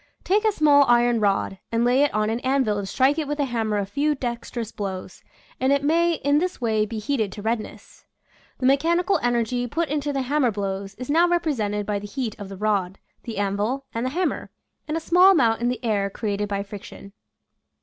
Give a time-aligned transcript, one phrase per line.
[0.23, 3.39] Take a small iron rod and lay it on an anvil and strike it with
[3.39, 5.21] a hammer a few dexterous blows,
[5.59, 8.05] and it may in this way be heated to redness.
[8.57, 12.49] The mechanical energy put into the hammer blows is now represented by the heat of
[12.49, 14.49] the rod, the anvil, and the ham mer,
[14.87, 17.13] and a small amount in the air created by friction.